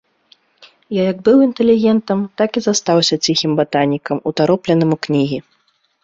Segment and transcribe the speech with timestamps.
[0.95, 5.39] Я як быў інтэлігентам, так і застаўся ціхім батанікам, утаропленым у кнігі.